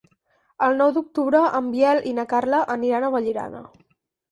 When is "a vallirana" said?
3.09-3.65